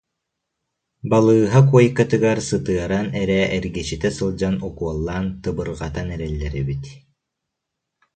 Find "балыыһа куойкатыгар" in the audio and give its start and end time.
1.09-2.39